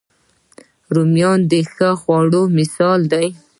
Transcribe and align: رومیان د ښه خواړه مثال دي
رومیان 0.95 1.39
د 1.51 1.53
ښه 1.71 1.89
خواړه 2.01 2.41
مثال 2.57 2.99
دي 3.13 3.27